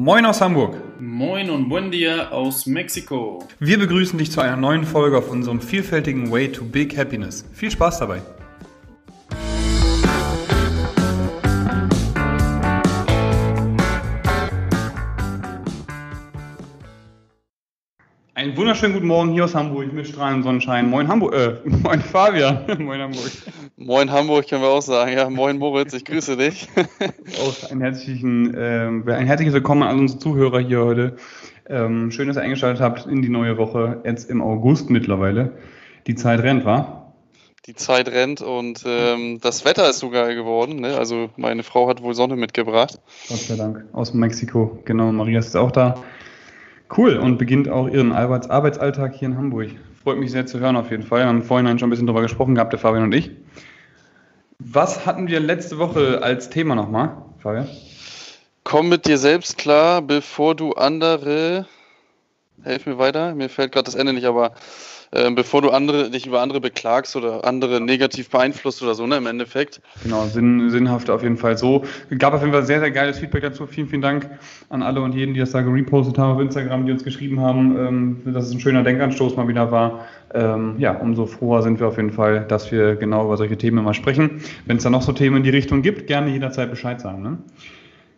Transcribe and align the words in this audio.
Moin 0.00 0.24
aus 0.26 0.40
Hamburg. 0.40 0.76
Moin 1.00 1.50
und 1.50 1.68
buen 1.68 1.90
dia 1.90 2.28
aus 2.30 2.66
Mexiko. 2.66 3.44
Wir 3.58 3.80
begrüßen 3.80 4.16
dich 4.16 4.30
zu 4.30 4.40
einer 4.40 4.56
neuen 4.56 4.84
Folge 4.84 5.18
auf 5.18 5.28
unserem 5.28 5.60
vielfältigen 5.60 6.30
Way 6.30 6.52
to 6.52 6.64
Big 6.64 6.96
Happiness. 6.96 7.44
Viel 7.52 7.72
Spaß 7.72 7.98
dabei. 7.98 8.22
Einen 18.48 18.56
wunderschönen 18.56 18.94
guten 18.94 19.08
Morgen 19.08 19.32
hier 19.32 19.44
aus 19.44 19.54
Hamburg 19.54 19.92
mit 19.92 20.08
strahlendem 20.08 20.42
Sonnenschein. 20.42 20.88
Moin 20.88 21.06
Hamburg, 21.06 21.34
äh, 21.34 21.56
moin 21.82 22.00
Fabian. 22.00 22.64
moin 22.78 22.98
Hamburg. 22.98 23.30
Moin 23.76 24.10
Hamburg 24.10 24.48
können 24.48 24.62
wir 24.62 24.70
auch 24.70 24.80
sagen. 24.80 25.12
Ja, 25.12 25.28
moin 25.28 25.58
Moritz, 25.58 25.92
ich 25.92 26.06
grüße 26.06 26.38
dich. 26.38 26.66
auch 27.42 27.70
einen 27.70 27.82
herzlichen, 27.82 28.54
äh, 28.54 28.86
ein 28.86 29.26
herzliches 29.26 29.52
Willkommen 29.52 29.82
an 29.82 29.98
unsere 29.98 30.18
Zuhörer 30.20 30.60
hier 30.60 30.82
heute. 30.82 31.16
Ähm, 31.68 32.10
schön, 32.10 32.26
dass 32.26 32.38
ihr 32.38 32.42
eingeschaltet 32.42 32.80
habt 32.80 33.04
in 33.04 33.20
die 33.20 33.28
neue 33.28 33.58
Woche, 33.58 34.00
jetzt 34.06 34.30
im 34.30 34.40
August 34.40 34.88
mittlerweile. 34.88 35.52
Die 36.06 36.14
Zeit 36.14 36.40
rennt, 36.40 36.64
wa? 36.64 37.12
Die 37.66 37.74
Zeit 37.74 38.08
rennt 38.08 38.40
und 38.40 38.82
ähm, 38.86 39.40
das 39.42 39.66
Wetter 39.66 39.90
ist 39.90 39.98
so 39.98 40.08
geil 40.08 40.34
geworden. 40.34 40.80
Ne? 40.80 40.96
Also 40.96 41.28
meine 41.36 41.64
Frau 41.64 41.86
hat 41.86 42.02
wohl 42.02 42.14
Sonne 42.14 42.36
mitgebracht. 42.36 42.98
Gott 43.28 43.40
sei 43.40 43.56
Dank. 43.56 43.84
Aus 43.92 44.14
Mexiko, 44.14 44.78
genau. 44.86 45.12
Maria 45.12 45.38
ist 45.38 45.54
auch 45.54 45.70
da. 45.70 46.02
Cool 46.96 47.16
und 47.16 47.38
beginnt 47.38 47.68
auch 47.68 47.88
ihren 47.88 48.12
Arbeits 48.12 48.48
Arbeitsalltag 48.48 49.14
hier 49.14 49.28
in 49.28 49.36
Hamburg. 49.36 49.70
Freut 50.02 50.18
mich 50.18 50.30
sehr 50.30 50.46
zu 50.46 50.58
hören 50.58 50.76
auf 50.76 50.90
jeden 50.90 51.02
Fall. 51.02 51.20
Wir 51.20 51.26
haben 51.26 51.42
vorhin 51.42 51.78
schon 51.78 51.88
ein 51.88 51.90
bisschen 51.90 52.06
drüber 52.06 52.22
gesprochen 52.22 52.54
gehabt, 52.54 52.72
der 52.72 52.80
Fabian 52.80 53.04
und 53.04 53.14
ich. 53.14 53.30
Was 54.58 55.04
hatten 55.04 55.28
wir 55.28 55.38
letzte 55.38 55.78
Woche 55.78 56.22
als 56.22 56.50
Thema 56.50 56.74
nochmal, 56.74 57.16
Fabian? 57.38 57.68
Komm 58.64 58.88
mit 58.88 59.06
dir 59.06 59.18
selbst 59.18 59.58
klar, 59.58 60.02
bevor 60.02 60.54
du 60.54 60.72
andere. 60.72 61.66
Helf 62.62 62.86
mir 62.86 62.98
weiter, 62.98 63.34
mir 63.34 63.48
fällt 63.48 63.72
gerade 63.72 63.84
das 63.84 63.94
Ende 63.94 64.12
nicht, 64.12 64.26
aber 64.26 64.52
äh, 65.10 65.30
bevor 65.30 65.62
du 65.62 65.70
andere, 65.70 66.10
dich 66.10 66.26
über 66.26 66.40
andere 66.40 66.60
beklagst 66.60 67.16
oder 67.16 67.44
andere 67.44 67.80
negativ 67.80 68.30
beeinflusst 68.30 68.82
oder 68.82 68.94
so, 68.94 69.06
ne, 69.06 69.16
im 69.16 69.26
Endeffekt. 69.26 69.80
Genau, 70.02 70.24
sinn, 70.26 70.70
sinnhaft 70.70 71.10
auf 71.10 71.22
jeden 71.22 71.36
Fall 71.36 71.56
so. 71.56 71.84
Gab 72.18 72.34
auf 72.34 72.40
jeden 72.40 72.52
Fall 72.52 72.64
sehr, 72.64 72.80
sehr 72.80 72.90
geiles 72.90 73.18
Feedback 73.18 73.42
dazu. 73.42 73.66
Vielen, 73.66 73.88
vielen 73.88 74.02
Dank 74.02 74.28
an 74.68 74.82
alle 74.82 75.00
und 75.00 75.14
jeden, 75.14 75.34
die 75.34 75.40
das 75.40 75.52
da 75.52 75.62
gerepostet 75.62 76.18
haben 76.18 76.36
auf 76.36 76.40
Instagram, 76.40 76.86
die 76.86 76.92
uns 76.92 77.04
geschrieben 77.04 77.40
haben, 77.40 77.76
ähm, 77.78 78.34
dass 78.34 78.46
es 78.46 78.52
ein 78.52 78.60
schöner 78.60 78.82
Denkanstoß 78.82 79.36
mal 79.36 79.48
wieder 79.48 79.70
war. 79.70 80.06
Ähm, 80.34 80.74
ja, 80.78 80.92
umso 80.92 81.26
froher 81.26 81.62
sind 81.62 81.80
wir 81.80 81.88
auf 81.88 81.96
jeden 81.96 82.12
Fall, 82.12 82.44
dass 82.46 82.70
wir 82.70 82.96
genau 82.96 83.24
über 83.24 83.36
solche 83.36 83.56
Themen 83.56 83.82
mal 83.82 83.94
sprechen. 83.94 84.42
Wenn 84.66 84.76
es 84.76 84.82
da 84.82 84.90
noch 84.90 85.02
so 85.02 85.12
Themen 85.12 85.38
in 85.38 85.42
die 85.42 85.50
Richtung 85.50 85.82
gibt, 85.82 86.06
gerne 86.06 86.30
jederzeit 86.30 86.70
Bescheid 86.70 87.00
sagen. 87.00 87.22
Ne? 87.22 87.38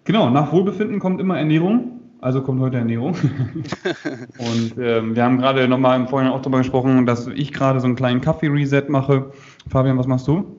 Genau, 0.04 0.30
nach 0.30 0.52
Wohlbefinden 0.52 0.98
kommt 0.98 1.20
immer 1.20 1.38
Ernährung. 1.38 1.99
Also 2.20 2.42
kommt 2.42 2.60
heute 2.60 2.76
Ernährung. 2.76 3.14
und 4.38 4.74
ähm, 4.78 5.16
wir 5.16 5.24
haben 5.24 5.38
gerade 5.38 5.66
nochmal 5.68 5.98
im 5.98 6.06
Vorhinein 6.06 6.34
auch 6.34 6.42
darüber 6.42 6.58
gesprochen, 6.58 7.06
dass 7.06 7.26
ich 7.26 7.52
gerade 7.52 7.80
so 7.80 7.86
einen 7.86 7.96
kleinen 7.96 8.20
Kaffee-Reset 8.20 8.84
mache. 8.88 9.32
Fabian, 9.68 9.96
was 9.96 10.06
machst 10.06 10.28
du? 10.28 10.56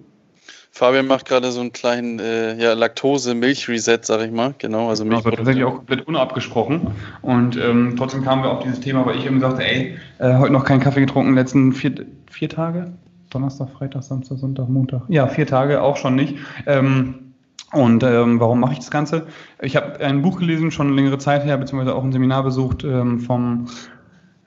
Fabian 0.71 1.05
macht 1.05 1.25
gerade 1.25 1.51
so 1.51 1.59
einen 1.59 1.73
kleinen 1.73 2.19
äh, 2.19 2.55
ja, 2.55 2.73
Laktose-Milch-Reset, 2.73 3.99
sag 4.03 4.21
ich 4.21 4.31
mal. 4.31 4.55
Genau, 4.57 4.89
also 4.89 5.05
Milch. 5.05 5.23
Genau, 5.23 5.35
tatsächlich 5.35 5.65
auch 5.65 5.75
komplett 5.75 6.07
unabgesprochen. 6.07 6.87
Und 7.21 7.57
ähm, 7.57 7.95
trotzdem 7.97 8.23
kamen 8.23 8.41
wir 8.43 8.49
auf 8.51 8.63
dieses 8.63 8.79
Thema, 8.79 9.05
weil 9.05 9.17
ich 9.17 9.25
eben 9.25 9.39
sagte, 9.39 9.63
ey, 9.63 9.97
äh, 10.19 10.37
heute 10.37 10.53
noch 10.53 10.63
keinen 10.63 10.79
Kaffee 10.79 11.01
getrunken, 11.01 11.35
letzten 11.35 11.73
vier, 11.73 11.93
vier 12.31 12.49
Tage? 12.49 12.93
Donnerstag, 13.29 13.69
Freitag, 13.69 14.03
Samstag, 14.03 14.39
Sonntag, 14.39 14.67
Montag. 14.67 15.03
Ja, 15.09 15.27
vier 15.27 15.45
Tage, 15.45 15.81
auch 15.81 15.97
schon 15.97 16.15
nicht. 16.15 16.37
Ähm, 16.65 17.30
und 17.71 18.03
ähm, 18.03 18.39
warum 18.39 18.59
mache 18.59 18.73
ich 18.73 18.79
das 18.79 18.91
Ganze? 18.91 19.27
Ich 19.61 19.75
habe 19.75 19.99
ein 19.99 20.21
Buch 20.21 20.39
gelesen, 20.39 20.71
schon 20.71 20.93
längere 20.93 21.17
Zeit 21.17 21.45
her, 21.45 21.57
beziehungsweise 21.57 21.95
auch 21.95 22.03
ein 22.03 22.11
Seminar 22.11 22.43
besucht 22.43 22.83
ähm, 22.83 23.19
vom 23.19 23.67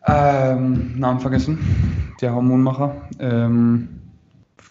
ähm, 0.06 0.98
Namen 0.98 1.20
vergessen, 1.20 1.58
der 2.20 2.34
Hormonmacher. 2.34 2.94
Ähm, 3.18 3.88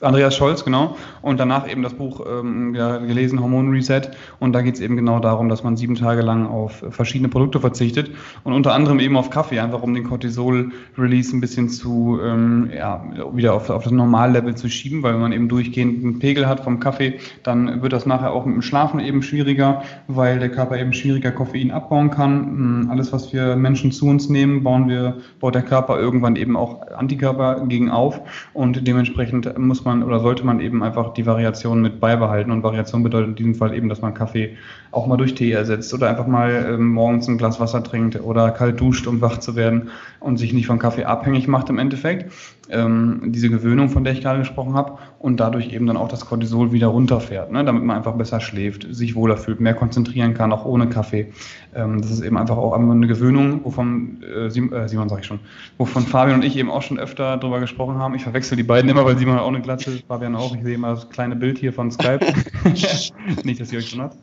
Andreas 0.03 0.36
Scholz, 0.36 0.64
genau. 0.64 0.96
Und 1.22 1.40
danach 1.40 1.69
eben 1.69 1.81
das 1.81 1.94
Buch 1.94 2.25
ähm, 2.30 2.75
ja, 2.75 2.97
gelesen, 2.97 3.40
Hormon 3.40 3.69
Reset. 3.69 4.02
Und 4.40 4.53
da 4.53 4.62
geht 4.62 4.75
es 4.75 4.81
eben 4.81 4.96
genau 4.96 5.19
darum, 5.19 5.50
dass 5.50 5.64
man 5.64 5.78
sieben 5.78 5.96
Tage 5.96 6.22
lang 6.22 6.46
auf 6.47 6.84
verschiedene 6.90 7.30
Produkte 7.30 7.59
verzichtet 7.59 8.12
und 8.44 8.53
unter 8.53 8.74
anderem 8.74 9.00
eben 9.00 9.18
auf 9.18 9.30
Kaffee, 9.30 9.59
einfach 9.59 9.81
um 9.81 9.94
den 9.94 10.03
Cortisol-Release 10.03 11.36
ein 11.36 11.41
bisschen 11.41 11.69
zu, 11.69 12.19
ähm, 12.24 12.69
ja, 12.75 13.03
wieder 13.34 13.53
auf, 13.53 13.69
auf 13.69 13.84
das 13.84 13.91
Normallevel 13.91 14.56
zu 14.56 14.69
schieben, 14.69 15.03
weil 15.03 15.14
wenn 15.14 15.22
man 15.22 15.31
eben 15.31 15.50
durchgehend 15.50 16.03
einen 16.03 16.20
Pegel 16.20 16.47
hat 16.47 16.62
vom 16.62 16.80
Kaffee, 16.80 17.20
dann 17.44 17.81
wird 17.81 17.94
das 17.94 18.06
nachher 18.06 18.31
auch 18.31 18.46
mit 18.46 18.56
dem 18.56 18.62
Schlafen 18.62 19.00
eben 19.00 19.22
schwieriger, 19.24 19.84
weil 20.08 20.40
der 20.40 20.50
Körper 20.50 20.78
eben 20.78 20.94
schwieriger 20.94 21.31
Koffein 21.31 21.72
abbauen 21.72 22.09
kann. 22.09 22.46
Hm, 22.46 22.88
alles, 22.91 23.14
was 23.14 23.34
wir 23.34 23.56
Menschen 23.56 23.91
zu 23.91 24.08
uns 24.08 24.30
nehmen, 24.30 24.64
bauen 24.64 24.90
wir, 24.90 25.18
baut 25.40 25.56
der 25.56 25.62
Körper 25.62 26.00
irgendwann 26.00 26.35
eben 26.35 26.58
auch 26.58 26.88
Antikörper 26.91 27.66
gegen 27.68 27.90
auf 27.90 28.20
und 28.53 28.88
dementsprechend 28.88 29.58
muss 29.58 29.85
man 29.85 29.93
man 29.94 30.04
oder 30.04 30.20
sollte 30.20 30.46
man 30.46 30.59
eben 30.59 30.84
einfach 30.84 31.14
die 31.14 31.26
Variation 31.26 31.81
mit 31.81 32.00
beibehalten. 32.00 32.52
Und 32.52 32.64
Variation 32.64 33.04
bedeutet 33.04 33.30
in 33.30 33.36
diesem 33.36 33.56
Fall 33.56 33.74
eben, 33.74 33.90
dass 33.90 34.02
man 34.02 34.14
Kaffee 34.14 34.58
auch 34.92 35.08
mal 35.08 35.18
durch 35.18 35.36
Tee 35.36 35.52
ersetzt 35.52 35.94
oder 35.94 36.09
einfach 36.09 36.28
mal 36.28 36.74
ähm, 36.74 36.90
morgens 36.90 37.28
ein 37.28 37.38
Glas 37.38 37.59
Wasser 37.59 37.84
trinkt 37.84 38.20
oder 38.22 38.52
kalt 38.52 38.80
duscht, 38.80 39.08
um 39.08 39.22
wach 39.22 39.40
zu 39.40 39.56
werden 39.56 39.90
und 40.20 40.38
sich 40.38 40.53
nicht 40.53 40.68
von 40.68 40.80
Kaffee 40.80 41.06
abhängig 41.06 41.48
macht 41.48 41.70
im 41.70 41.80
Endeffekt. 41.80 42.32
Ähm, 42.70 43.32
diese 43.34 43.50
Gewöhnung, 43.50 43.90
von 43.90 44.03
der 44.03 44.14
ich 44.14 44.22
gerade 44.22 44.40
gesprochen 44.40 44.74
habe, 44.76 44.98
und 45.20 45.40
dadurch 45.40 45.72
eben 45.74 45.86
dann 45.86 45.98
auch 45.98 46.09
das 46.09 46.26
Cortisol 46.26 46.74
wieder 46.74 46.88
runterfährt, 46.88 47.52
ne? 47.52 47.64
damit 47.64 47.84
man 47.84 47.96
einfach 47.96 48.14
besser 48.14 48.42
schläft, 48.42 48.88
sich 48.94 49.16
wohler 49.16 49.38
fühlt, 49.38 49.62
mehr 49.62 49.74
konzentrieren 49.74 50.34
kann, 50.34 50.52
auch 50.52 50.66
ohne 50.66 50.88
Kaffee. 50.88 51.32
Ähm, 51.74 52.02
das 52.02 52.12
ist 52.12 52.22
eben 52.22 52.38
einfach 52.38 52.58
auch 52.58 52.74
eine 52.74 53.08
Gewöhnung, 53.08 53.62
wovon 53.64 54.22
äh, 54.24 54.50
Simon, 54.50 54.74
äh, 54.74 54.88
Simon 54.90 55.09
sag 55.09 55.20
ich 55.20 55.26
schon, 55.26 55.40
wovon 55.78 56.03
Fabian 56.03 56.40
und 56.40 56.46
ich 56.46 56.58
eben 56.58 56.70
auch 56.70 56.82
schon 56.82 57.00
öfter 57.00 57.38
drüber 57.38 57.59
gesprochen 57.59 58.00
haben. 58.00 58.16
Ich 58.16 58.24
verwechsel 58.24 58.58
die 58.58 58.64
beiden 58.64 58.90
immer, 58.90 59.06
weil 59.06 59.18
Simon 59.18 59.40
auch 59.40 59.48
eine 59.48 59.62
Glatze, 59.78 60.03
Fabian 60.07 60.35
auch. 60.35 60.56
Ich 60.56 60.63
sehe 60.63 60.75
immer 60.75 60.89
das 60.89 61.09
kleine 61.09 61.35
Bild 61.35 61.57
hier 61.57 61.73
von 61.73 61.91
Skype. 61.91 62.19
Nicht, 63.44 63.59
dass 63.59 63.72
ihr 63.72 63.79
euch 63.79 63.91
wundert. 63.94 64.16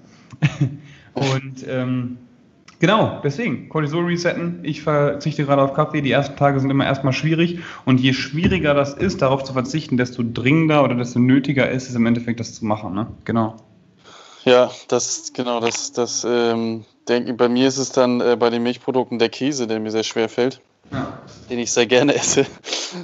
Und 1.14 1.66
ähm, 1.68 2.18
genau, 2.78 3.20
deswegen, 3.22 3.68
Cortisol 3.68 4.04
resetten. 4.06 4.60
Ich 4.62 4.82
verzichte 4.82 5.44
gerade 5.44 5.62
auf 5.62 5.74
Kaffee. 5.74 6.02
Die 6.02 6.12
ersten 6.12 6.36
Tage 6.36 6.60
sind 6.60 6.70
immer 6.70 6.84
erstmal 6.84 7.12
schwierig. 7.12 7.60
Und 7.84 8.00
je 8.00 8.12
schwieriger 8.12 8.74
das 8.74 8.94
ist, 8.94 9.22
darauf 9.22 9.44
zu 9.44 9.52
verzichten, 9.52 9.96
desto 9.96 10.22
dringender 10.22 10.84
oder 10.84 10.94
desto 10.94 11.18
nötiger 11.18 11.70
ist 11.70 11.88
es 11.88 11.94
im 11.94 12.06
Endeffekt, 12.06 12.40
das 12.40 12.54
zu 12.54 12.64
machen. 12.64 12.94
Ne? 12.94 13.06
Genau. 13.24 13.56
Ja, 14.44 14.70
das 14.88 15.32
genau, 15.34 15.60
das, 15.60 15.92
das 15.92 16.26
ähm, 16.28 16.84
denke 17.08 17.34
bei 17.34 17.48
mir 17.48 17.68
ist 17.68 17.76
es 17.76 17.92
dann 17.92 18.20
äh, 18.20 18.36
bei 18.38 18.48
den 18.48 18.62
Milchprodukten 18.62 19.18
der 19.18 19.28
Käse, 19.28 19.66
der 19.66 19.80
mir 19.80 19.90
sehr 19.90 20.02
schwer 20.02 20.30
fällt, 20.30 20.62
ja. 20.92 21.18
den 21.48 21.58
ich 21.58 21.72
sehr 21.72 21.86
gerne 21.86 22.14
esse. 22.14 22.46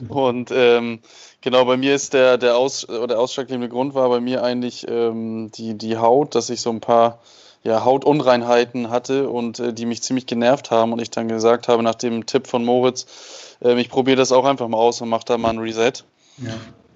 Und 0.09 0.51
ähm, 0.53 1.01
Genau, 1.47 1.65
bei 1.65 1.77
mir 1.77 1.95
ist 1.95 2.13
der, 2.13 2.39
der, 2.39 2.57
Aus, 2.57 2.89
oder 2.89 3.21
ausschlaggebende 3.21 3.69
Grund 3.69 3.95
war 3.95 4.09
bei 4.09 4.19
mir 4.19 4.43
eigentlich 4.43 4.85
ähm, 4.89 5.53
die, 5.53 5.79
die 5.79 5.97
Haut, 5.97 6.35
dass 6.35 6.51
ich 6.51 6.61
so 6.61 6.71
ein 6.71 6.81
paar 6.81 7.21
ja, 7.63 7.85
Hautunreinheiten 7.85 8.91
hatte 8.91 9.29
und 9.29 9.61
äh, 9.61 9.73
die 9.73 9.87
mich 9.87 10.03
ziemlich 10.03 10.27
genervt 10.27 10.73
haben 10.73 10.93
und 10.93 11.01
ich 11.01 11.13
dann 11.13 11.29
gesagt 11.29 11.69
habe, 11.69 11.85
nach 11.85 11.95
dem 11.95 12.27
Tipp 12.27 12.49
von 12.49 12.65
Moritz, 12.65 13.07
äh, 13.63 13.81
ich 13.81 13.91
probiere 13.91 14.17
das 14.17 14.33
auch 14.33 14.45
einfach 14.45 14.67
mal 14.67 14.79
aus 14.79 15.01
und 15.01 15.09
mache 15.09 15.25
da 15.25 15.39
mal 15.39 15.51
ein 15.51 15.59
Reset. 15.59 15.93
Ja. 16.39 16.55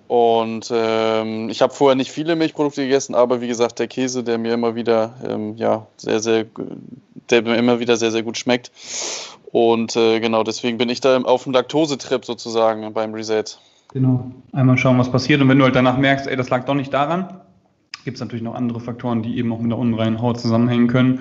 Und 0.09 0.69
ähm, 0.75 1.49
ich 1.49 1.63
habe 1.63 1.73
vorher 1.73 1.95
nicht 1.95 2.11
viele 2.11 2.35
Milchprodukte 2.35 2.83
gegessen, 2.83 3.15
aber 3.15 3.41
wie 3.41 3.47
gesagt, 3.47 3.79
der 3.79 3.87
Käse, 3.87 4.25
der 4.25 4.39
mir 4.39 4.53
immer 4.55 4.75
wieder 4.75 5.15
ähm, 5.25 5.57
ja, 5.57 5.87
sehr, 5.97 6.19
sehr, 6.19 6.47
der 7.31 7.43
mir 7.43 7.55
immer 7.55 7.79
wieder 7.79 7.97
sehr, 7.97 8.11
sehr 8.11 8.25
gut 8.25 8.37
schmeckt. 8.37 8.73
Und 9.53 9.97
äh, 9.97 10.21
genau 10.21 10.45
deswegen 10.45 10.79
bin 10.79 10.89
ich 10.89 11.01
da 11.01 11.21
auf 11.23 11.45
dem 11.45 11.53
Laktosetrip 11.53 12.25
sozusagen 12.25 12.93
beim 12.93 13.15
Reset. 13.15 13.45
Genau. 13.93 14.31
Einmal 14.53 14.79
schauen, 14.79 14.99
was 14.99 15.11
passiert. 15.11 15.41
Und 15.41 15.49
wenn 15.49 15.59
du 15.59 15.65
halt 15.65 15.75
danach 15.75 15.99
merkst, 15.99 16.29
ey, 16.29 16.37
das 16.37 16.51
lag 16.51 16.65
doch 16.65 16.75
nicht 16.75 16.95
daran, 16.95 17.41
gibt 18.05 18.17
es 18.17 18.21
natürlich 18.21 18.45
noch 18.45 18.55
andere 18.55 18.81
Faktoren, 18.81 19.23
die 19.23 19.37
eben 19.37 19.53
auch 19.53 19.61
mit 19.61 19.71
der 19.71 19.79
unreinen 19.79 20.23
Haut 20.23 20.41
zusammenhängen 20.41 20.87
können. 20.87 21.21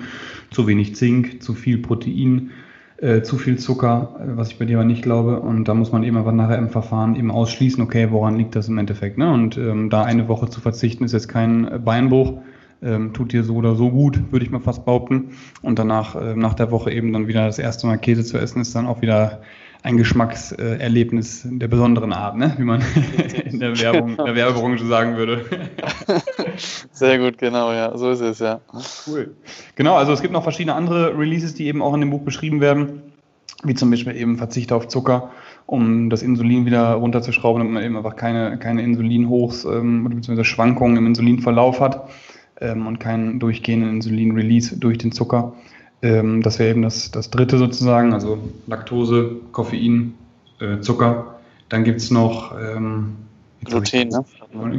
Zu 0.50 0.66
wenig 0.66 0.94
Zink, 0.94 1.42
zu 1.42 1.54
viel 1.54 1.78
Protein, 1.78 2.50
äh, 2.98 3.22
zu 3.22 3.38
viel 3.38 3.58
Zucker, 3.58 4.20
äh, 4.20 4.36
was 4.36 4.50
ich 4.52 4.58
bei 4.58 4.64
dir 4.64 4.78
aber 4.78 4.86
nicht 4.86 5.02
glaube. 5.02 5.40
Und 5.40 5.64
da 5.66 5.74
muss 5.74 5.90
man 5.90 6.04
eben 6.04 6.16
einfach 6.16 6.32
nachher 6.32 6.58
im 6.58 6.70
Verfahren 6.70 7.16
eben 7.16 7.32
ausschließen, 7.32 7.82
okay, 7.82 8.12
woran 8.12 8.36
liegt 8.36 8.54
das 8.54 8.68
im 8.68 8.78
Endeffekt. 8.78 9.18
Ne? 9.18 9.32
Und 9.32 9.56
ähm, 9.56 9.90
da 9.90 10.04
eine 10.04 10.28
Woche 10.28 10.48
zu 10.48 10.60
verzichten, 10.60 11.02
ist 11.04 11.12
jetzt 11.12 11.28
kein 11.28 11.82
Beinbruch. 11.84 12.40
Ähm, 12.82 13.12
tut 13.12 13.32
dir 13.32 13.44
so 13.44 13.56
oder 13.56 13.74
so 13.74 13.90
gut, 13.90 14.32
würde 14.32 14.44
ich 14.44 14.50
mal 14.50 14.60
fast 14.60 14.86
behaupten. 14.86 15.32
Und 15.60 15.78
danach, 15.78 16.16
äh, 16.16 16.34
nach 16.34 16.54
der 16.54 16.70
Woche 16.70 16.90
eben 16.90 17.12
dann 17.12 17.28
wieder 17.28 17.44
das 17.44 17.58
erste 17.58 17.86
Mal 17.86 17.98
Käse 17.98 18.24
zu 18.24 18.38
essen, 18.38 18.62
ist 18.62 18.74
dann 18.74 18.86
auch 18.86 19.02
wieder 19.02 19.42
ein 19.82 19.96
Geschmackserlebnis 19.96 21.46
der 21.50 21.68
besonderen 21.68 22.12
Art, 22.12 22.36
ne? 22.36 22.54
wie 22.58 22.64
man 22.64 22.82
in 23.44 23.60
der 23.60 23.78
Werbung, 23.80 24.10
in 24.10 24.24
der 24.24 24.34
Werbebranche 24.34 24.84
sagen 24.86 25.16
würde. 25.16 25.44
Sehr 26.92 27.18
gut, 27.18 27.38
genau, 27.38 27.72
ja, 27.72 27.96
so 27.96 28.10
ist 28.10 28.20
es, 28.20 28.40
ja. 28.40 28.60
Cool. 29.06 29.34
Genau, 29.76 29.96
also 29.96 30.12
es 30.12 30.20
gibt 30.20 30.32
noch 30.32 30.42
verschiedene 30.42 30.74
andere 30.74 31.16
Releases, 31.18 31.54
die 31.54 31.66
eben 31.66 31.80
auch 31.80 31.94
in 31.94 32.00
dem 32.00 32.10
Buch 32.10 32.22
beschrieben 32.22 32.60
werden, 32.60 33.00
wie 33.62 33.74
zum 33.74 33.90
Beispiel 33.90 34.16
eben 34.16 34.36
Verzicht 34.36 34.70
auf 34.72 34.88
Zucker, 34.88 35.30
um 35.64 36.10
das 36.10 36.22
Insulin 36.22 36.66
wieder 36.66 36.92
runterzuschrauben, 36.92 37.60
damit 37.60 37.72
man 37.72 37.82
eben 37.82 37.96
einfach 37.96 38.16
keine, 38.16 38.58
keine 38.58 38.82
Insulinhochs 38.82 39.64
ähm, 39.64 40.04
bzw. 40.10 40.44
Schwankungen 40.44 40.98
im 40.98 41.06
Insulinverlauf 41.06 41.80
hat 41.80 42.08
ähm, 42.60 42.86
und 42.86 43.00
keinen 43.00 43.38
durchgehenden 43.38 43.96
Insulin-Release 43.96 44.76
durch 44.76 44.98
den 44.98 45.12
Zucker. 45.12 45.54
Ähm, 46.02 46.42
das 46.42 46.58
wäre 46.58 46.70
eben 46.70 46.82
das, 46.82 47.10
das 47.10 47.30
dritte 47.30 47.58
sozusagen, 47.58 48.12
also 48.12 48.38
Laktose, 48.66 49.36
Koffein, 49.52 50.14
äh, 50.60 50.80
Zucker. 50.80 51.40
Dann 51.68 51.84
gibt 51.84 52.00
es 52.00 52.10
noch 52.10 52.54
ähm, 52.58 53.16
Gluten, 53.64 54.08
ne? 54.08 54.24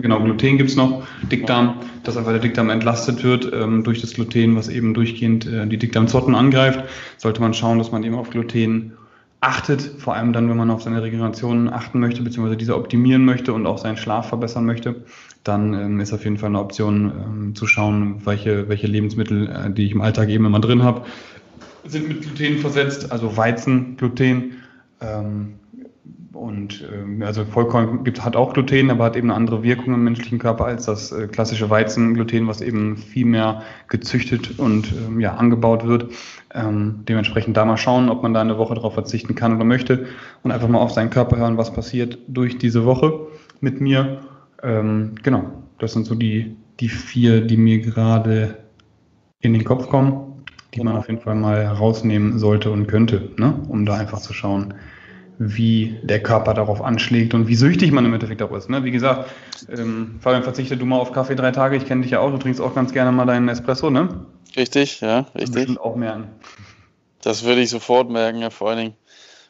Genau, 0.01 0.19
Gluten 0.19 0.57
gibt 0.57 0.71
es 0.71 0.75
noch, 0.75 1.03
Dickdarm, 1.31 1.75
dass 2.03 2.17
einfach 2.17 2.31
der 2.31 2.41
Dickdarm 2.41 2.69
entlastet 2.69 3.23
wird 3.23 3.49
ähm, 3.53 3.83
durch 3.83 4.01
das 4.01 4.13
Gluten, 4.15 4.55
was 4.55 4.67
eben 4.67 4.93
durchgehend 4.93 5.45
äh, 5.45 5.67
die 5.67 5.77
Dickdarmzotten 5.77 6.35
angreift. 6.35 6.83
Sollte 7.17 7.41
man 7.41 7.53
schauen, 7.53 7.77
dass 7.77 7.91
man 7.91 8.03
eben 8.03 8.15
auf 8.15 8.31
Gluten 8.31 8.93
achtet, 9.41 9.81
vor 9.81 10.15
allem 10.15 10.33
dann, 10.33 10.49
wenn 10.49 10.57
man 10.57 10.69
auf 10.69 10.83
seine 10.83 11.01
Regeneration 11.01 11.67
achten 11.67 11.99
möchte, 11.99 12.21
beziehungsweise 12.21 12.57
diese 12.57 12.75
optimieren 12.75 13.25
möchte 13.25 13.53
und 13.53 13.65
auch 13.65 13.79
seinen 13.79 13.97
Schlaf 13.97 14.29
verbessern 14.29 14.65
möchte, 14.65 15.03
dann 15.43 15.73
ähm, 15.73 15.99
ist 15.99 16.13
auf 16.13 16.23
jeden 16.23 16.37
Fall 16.37 16.49
eine 16.49 16.59
Option 16.59 17.11
ähm, 17.11 17.55
zu 17.55 17.65
schauen, 17.65 18.25
welche, 18.25 18.69
welche 18.69 18.85
Lebensmittel, 18.85 19.49
äh, 19.49 19.71
die 19.71 19.87
ich 19.87 19.91
im 19.91 20.01
Alltag 20.01 20.29
eben 20.29 20.45
immer 20.45 20.59
drin 20.59 20.83
habe, 20.83 21.05
sind 21.85 22.07
mit 22.07 22.21
Gluten 22.21 22.59
versetzt, 22.59 23.11
also 23.11 23.35
Weizen, 23.35 23.97
Gluten. 23.97 24.57
Ähm, 25.01 25.55
und 26.33 26.83
äh, 26.83 27.23
also 27.23 27.43
Vollkorn 27.45 28.03
gibt, 28.03 28.23
hat 28.23 28.35
auch 28.35 28.53
Gluten, 28.53 28.89
aber 28.89 29.05
hat 29.05 29.15
eben 29.15 29.29
eine 29.29 29.35
andere 29.35 29.63
Wirkung 29.63 29.93
im 29.93 30.03
menschlichen 30.03 30.39
Körper 30.39 30.65
als 30.65 30.85
das 30.85 31.11
äh, 31.11 31.27
klassische 31.27 31.69
Weizengluten, 31.69 32.47
was 32.47 32.61
eben 32.61 32.97
viel 32.97 33.25
mehr 33.25 33.63
gezüchtet 33.89 34.57
und 34.59 34.93
ähm, 34.93 35.19
ja, 35.19 35.35
angebaut 35.35 35.85
wird. 35.85 36.11
Ähm, 36.53 37.01
dementsprechend 37.07 37.57
da 37.57 37.65
mal 37.65 37.77
schauen, 37.77 38.09
ob 38.09 38.23
man 38.23 38.33
da 38.33 38.41
eine 38.41 38.57
Woche 38.57 38.75
darauf 38.75 38.93
verzichten 38.93 39.35
kann 39.35 39.55
oder 39.55 39.65
möchte 39.65 40.07
und 40.43 40.51
einfach 40.51 40.67
mal 40.67 40.79
auf 40.79 40.91
seinen 40.91 41.09
Körper 41.09 41.37
hören, 41.37 41.57
was 41.57 41.73
passiert 41.73 42.17
durch 42.27 42.57
diese 42.57 42.85
Woche 42.85 43.27
mit 43.59 43.81
mir. 43.81 44.21
Ähm, 44.63 45.15
genau, 45.23 45.51
das 45.79 45.93
sind 45.93 46.05
so 46.05 46.15
die, 46.15 46.55
die 46.79 46.89
vier, 46.89 47.41
die 47.41 47.57
mir 47.57 47.79
gerade 47.79 48.57
in 49.39 49.53
den 49.53 49.63
Kopf 49.63 49.89
kommen, 49.89 50.43
die 50.73 50.83
man 50.83 50.95
auf 50.95 51.07
jeden 51.09 51.21
Fall 51.21 51.35
mal 51.35 51.63
herausnehmen 51.63 52.37
sollte 52.39 52.71
und 52.71 52.87
könnte, 52.87 53.31
ne? 53.37 53.53
um 53.67 53.85
da 53.85 53.95
einfach 53.95 54.19
zu 54.19 54.33
schauen, 54.33 54.73
wie 55.43 55.97
der 56.03 56.21
Körper 56.21 56.53
darauf 56.53 56.81
anschlägt 56.83 57.33
und 57.33 57.47
wie 57.47 57.55
süchtig 57.55 57.91
man 57.91 58.05
im 58.05 58.13
Endeffekt 58.13 58.43
auch 58.43 58.51
ist. 58.51 58.69
Ne? 58.69 58.83
Wie 58.83 58.91
gesagt, 58.91 59.31
ähm, 59.75 60.19
Fabian, 60.19 60.43
verzichte 60.43 60.77
du 60.77 60.85
mal 60.85 60.99
auf 60.99 61.13
Kaffee 61.13 61.35
drei 61.35 61.51
Tage. 61.51 61.75
Ich 61.77 61.85
kenne 61.85 62.03
dich 62.03 62.11
ja 62.11 62.19
auch, 62.19 62.29
du 62.29 62.37
trinkst 62.37 62.61
auch 62.61 62.75
ganz 62.75 62.93
gerne 62.93 63.11
mal 63.11 63.25
deinen 63.25 63.49
Espresso, 63.49 63.89
ne? 63.89 64.25
Richtig, 64.55 65.01
ja, 65.01 65.25
richtig. 65.33 65.69
Und 65.69 65.79
auch 65.79 65.95
merken. 65.95 66.27
Das 67.23 67.43
würde 67.43 67.61
ich 67.61 67.71
sofort 67.71 68.09
merken, 68.11 68.39
ja, 68.39 68.51
vor 68.51 68.69
allen 68.69 68.77
Dingen, 68.77 68.93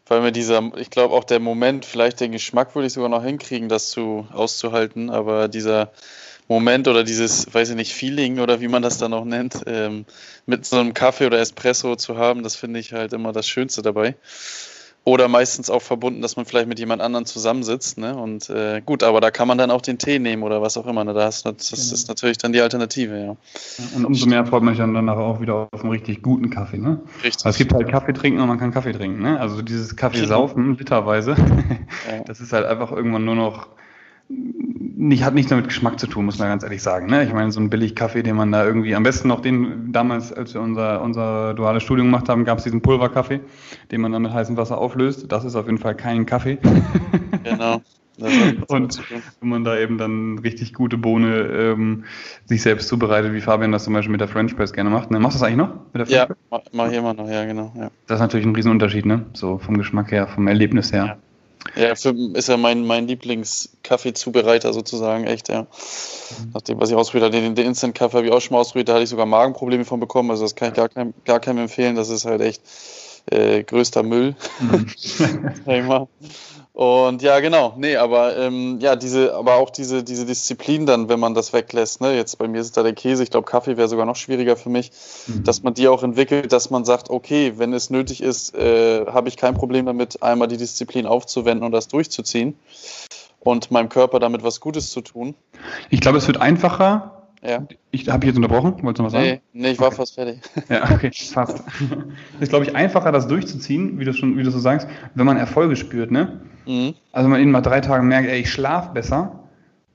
weil 0.07 0.21
mir 0.21 0.31
dieser, 0.31 0.71
ich 0.77 0.89
glaube 0.89 1.13
auch 1.13 1.25
der 1.25 1.41
Moment, 1.41 1.83
vielleicht 1.83 2.21
den 2.21 2.31
Geschmack 2.31 2.73
würde 2.73 2.87
ich 2.87 2.93
sogar 2.93 3.09
noch 3.09 3.23
hinkriegen, 3.23 3.67
das 3.67 3.89
zu 3.89 4.27
auszuhalten, 4.31 5.09
aber 5.09 5.49
dieser 5.49 5.91
Moment 6.47 6.87
oder 6.87 7.03
dieses, 7.03 7.53
weiß 7.53 7.71
ich 7.71 7.75
nicht, 7.75 7.93
Feeling 7.93 8.39
oder 8.39 8.61
wie 8.61 8.67
man 8.69 8.81
das 8.81 8.97
dann 8.97 9.13
auch 9.13 9.25
nennt, 9.25 9.61
ähm, 9.67 10.05
mit 10.45 10.65
so 10.65 10.77
einem 10.77 10.93
Kaffee 10.93 11.25
oder 11.25 11.39
Espresso 11.39 11.95
zu 11.95 12.17
haben, 12.17 12.43
das 12.43 12.55
finde 12.55 12.79
ich 12.79 12.93
halt 12.93 13.11
immer 13.11 13.33
das 13.33 13.47
Schönste 13.47 13.81
dabei. 13.81 14.15
Oder 15.03 15.27
meistens 15.27 15.71
auch 15.71 15.81
verbunden, 15.81 16.21
dass 16.21 16.35
man 16.35 16.45
vielleicht 16.45 16.67
mit 16.67 16.77
jemand 16.77 17.01
anderem 17.01 17.25
zusammensitzt. 17.25 17.97
Ne? 17.97 18.15
Und 18.15 18.51
äh, 18.51 18.81
gut, 18.85 19.01
aber 19.01 19.19
da 19.19 19.31
kann 19.31 19.47
man 19.47 19.57
dann 19.57 19.71
auch 19.71 19.81
den 19.81 19.97
Tee 19.97 20.19
nehmen 20.19 20.43
oder 20.43 20.61
was 20.61 20.77
auch 20.77 20.85
immer. 20.85 21.03
Ne? 21.03 21.15
Das, 21.15 21.41
das 21.41 21.71
genau. 21.71 21.93
ist 21.93 22.07
natürlich 22.07 22.37
dann 22.37 22.53
die 22.53 22.61
Alternative, 22.61 23.19
ja. 23.19 23.35
Und 23.95 24.05
umso 24.05 24.27
mehr 24.27 24.45
freut 24.45 24.61
man 24.61 24.75
sich 24.75 24.79
dann 24.79 24.93
danach 24.93 25.17
auch 25.17 25.41
wieder 25.41 25.67
auf 25.71 25.81
einen 25.81 25.89
richtig 25.89 26.21
guten 26.21 26.51
Kaffee. 26.51 26.77
Ne? 26.77 27.01
Richtig. 27.23 27.45
Also 27.45 27.49
es 27.49 27.57
gibt 27.57 27.73
halt 27.73 27.89
Kaffee 27.89 28.13
trinken 28.13 28.41
und 28.41 28.47
man 28.47 28.59
kann 28.59 28.71
Kaffee 28.71 28.91
trinken. 28.91 29.23
Ne? 29.23 29.39
Also 29.39 29.63
dieses 29.63 29.95
Kaffee 29.95 30.25
saufen, 30.25 30.77
literweise, 30.77 31.31
ja. 31.31 32.23
das 32.27 32.39
ist 32.39 32.53
halt 32.53 32.67
einfach 32.67 32.91
irgendwann 32.91 33.25
nur 33.25 33.35
noch 33.35 33.69
nicht, 35.01 35.23
hat 35.23 35.33
nichts 35.33 35.49
damit 35.49 35.67
Geschmack 35.67 35.99
zu 35.99 36.05
tun, 36.05 36.25
muss 36.25 36.37
man 36.37 36.47
ganz 36.47 36.63
ehrlich 36.63 36.83
sagen. 36.83 37.07
Ne? 37.07 37.23
Ich 37.23 37.33
meine, 37.33 37.51
so 37.51 37.59
ein 37.59 37.71
billig 37.71 37.95
Kaffee, 37.95 38.21
den 38.21 38.35
man 38.35 38.51
da 38.51 38.63
irgendwie, 38.63 38.93
am 38.95 39.01
besten 39.01 39.27
noch 39.29 39.41
den, 39.41 39.91
damals, 39.91 40.31
als 40.31 40.53
wir 40.53 40.61
unser, 40.61 41.01
unser 41.01 41.55
duales 41.55 41.81
Studium 41.81 42.07
gemacht 42.07 42.29
haben, 42.29 42.45
gab 42.45 42.59
es 42.59 42.65
diesen 42.65 42.81
Pulverkaffee, 42.81 43.39
den 43.91 44.01
man 44.01 44.11
dann 44.11 44.21
mit 44.21 44.31
heißem 44.31 44.57
Wasser 44.57 44.77
auflöst. 44.77 45.31
Das 45.31 45.43
ist 45.43 45.55
auf 45.55 45.65
jeden 45.65 45.79
Fall 45.79 45.95
kein 45.95 46.25
Kaffee. 46.25 46.59
Genau. 47.43 47.81
Und 48.67 49.01
wenn 49.39 49.49
man 49.49 49.63
da 49.63 49.79
eben 49.79 49.97
dann 49.97 50.37
richtig 50.39 50.73
gute 50.73 50.97
Bohne 50.97 51.41
ähm, 51.43 52.03
sich 52.45 52.61
selbst 52.61 52.87
zubereitet, 52.87 53.33
wie 53.33 53.41
Fabian 53.41 53.71
das 53.71 53.85
zum 53.85 53.93
Beispiel 53.93 54.11
mit 54.11 54.21
der 54.21 54.27
French 54.27 54.55
Press 54.55 54.73
gerne 54.73 54.91
macht. 54.91 55.09
Ne? 55.09 55.19
Machst 55.19 55.37
du 55.37 55.39
das 55.39 55.47
eigentlich 55.47 55.57
noch? 55.57 55.73
Mit 55.93 55.95
der 55.95 56.05
French 56.05 56.17
ja, 56.17 56.25
Press? 56.25 56.63
mach 56.71 56.91
ich 56.91 56.97
immer 56.97 57.15
noch, 57.15 57.27
ja, 57.27 57.45
genau. 57.45 57.73
Ja. 57.75 57.89
Das 58.05 58.17
ist 58.17 58.21
natürlich 58.21 58.45
ein 58.45 58.53
Riesenunterschied, 58.53 59.07
ne? 59.07 59.25
So 59.33 59.57
vom 59.57 59.77
Geschmack 59.77 60.11
her, 60.11 60.27
vom 60.27 60.47
Erlebnis 60.47 60.93
her. 60.93 61.05
Ja. 61.05 61.17
Ja, 61.75 61.95
für, 61.95 62.13
ist 62.33 62.49
ja 62.49 62.57
mein, 62.57 62.85
mein 62.85 63.07
Lieblings-Kaffeezubereiter 63.07 64.73
sozusagen, 64.73 65.25
echt, 65.25 65.49
ja. 65.49 65.61
Mhm. 65.63 66.51
Nachdem, 66.53 66.79
was 66.79 66.89
ich 66.89 66.95
ausprobiert 66.95 67.31
habe, 67.31 67.41
den, 67.41 67.55
den 67.55 67.67
Instant-Kaffee 67.67 68.17
habe 68.17 68.27
ich 68.27 68.33
auch 68.33 68.41
schon 68.41 68.55
mal 68.55 68.61
ausprobiert, 68.61 68.89
da 68.89 68.93
hatte 68.93 69.03
ich 69.03 69.09
sogar 69.09 69.25
Magenprobleme 69.25 69.85
von 69.85 69.99
bekommen, 69.99 70.31
also 70.31 70.43
das 70.43 70.55
kann 70.55 70.69
ich 70.69 70.75
gar, 70.75 70.89
kein, 70.89 71.13
gar 71.25 71.39
keinem 71.39 71.59
empfehlen, 71.59 71.95
das 71.95 72.09
ist 72.09 72.25
halt 72.25 72.41
echt 72.41 72.61
äh, 73.29 73.63
größter 73.63 74.03
Müll. 74.03 74.35
Mhm. 74.59 74.87
Und 76.73 77.21
ja, 77.21 77.41
genau, 77.41 77.73
nee, 77.77 77.97
aber 77.97 78.37
ähm, 78.37 78.79
ja, 78.79 78.95
diese, 78.95 79.35
aber 79.35 79.55
auch 79.55 79.69
diese, 79.69 80.03
diese 80.03 80.25
Disziplin 80.25 80.85
dann, 80.85 81.09
wenn 81.09 81.19
man 81.19 81.33
das 81.33 81.51
weglässt, 81.51 81.99
ne, 81.99 82.15
jetzt 82.15 82.37
bei 82.37 82.47
mir 82.47 82.61
ist 82.61 82.77
da 82.77 82.83
der 82.83 82.93
Käse, 82.93 83.23
ich 83.23 83.29
glaube, 83.29 83.45
Kaffee 83.45 83.75
wäre 83.75 83.89
sogar 83.89 84.05
noch 84.05 84.15
schwieriger 84.15 84.55
für 84.55 84.69
mich, 84.69 84.91
mhm. 85.27 85.43
dass 85.43 85.63
man 85.63 85.73
die 85.73 85.89
auch 85.89 86.01
entwickelt, 86.01 86.53
dass 86.53 86.69
man 86.69 86.85
sagt, 86.85 87.09
okay, 87.09 87.53
wenn 87.57 87.73
es 87.73 87.89
nötig 87.89 88.23
ist, 88.23 88.55
äh, 88.55 89.05
habe 89.05 89.27
ich 89.27 89.35
kein 89.35 89.53
Problem 89.53 89.85
damit, 89.85 90.23
einmal 90.23 90.47
die 90.47 90.55
Disziplin 90.55 91.05
aufzuwenden 91.05 91.65
und 91.65 91.73
das 91.73 91.89
durchzuziehen 91.89 92.55
und 93.41 93.69
meinem 93.69 93.89
Körper 93.89 94.19
damit 94.19 94.41
was 94.43 94.61
Gutes 94.61 94.91
zu 94.91 95.01
tun. 95.01 95.35
Ich 95.89 95.99
glaube, 95.99 96.19
es 96.19 96.27
wird 96.27 96.39
einfacher, 96.39 97.17
ja. 97.43 97.65
Ich 97.89 98.07
habe 98.07 98.27
jetzt 98.27 98.35
unterbrochen, 98.35 98.75
wolltest 98.83 98.99
du 98.99 99.03
noch 99.03 99.07
was 99.07 99.13
sagen? 99.13 99.41
Nee, 99.51 99.61
nee 99.61 99.71
ich 99.71 99.79
war 99.79 99.87
okay. 99.87 99.95
fast 99.97 100.13
fertig. 100.13 100.41
Ja, 100.69 100.91
okay, 100.91 101.11
fast. 101.11 101.63
ist, 102.39 102.49
glaube 102.49 102.65
ich, 102.65 102.75
einfacher, 102.75 103.11
das 103.11 103.27
durchzuziehen, 103.27 103.99
wie 103.99 104.05
du 104.05 104.13
schon, 104.13 104.37
wie 104.37 104.43
du 104.43 104.51
so 104.51 104.59
sagst, 104.59 104.87
wenn 105.15 105.25
man 105.25 105.37
Erfolge 105.37 105.75
spürt, 105.75 106.11
ne? 106.11 106.39
Mhm. 106.65 106.93
Also 107.11 107.25
wenn 107.25 107.31
man 107.31 107.41
eben 107.41 107.51
mal 107.51 107.61
drei 107.61 107.81
Tage 107.81 108.03
merkt, 108.03 108.29
ey, 108.29 108.41
ich 108.41 108.51
schlafe 108.51 108.93
besser, 108.93 109.39